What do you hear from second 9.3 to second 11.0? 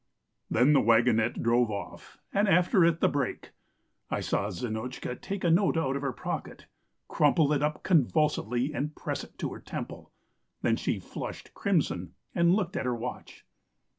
to her temple, then she